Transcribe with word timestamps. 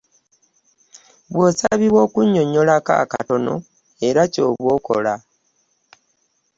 Bw’osabibwa 1.33 1.99
okunnyonnyolako 2.07 2.91
akatono 3.03 3.53
era 4.07 4.21
ky’oba 4.31 4.69
okola. 4.77 5.13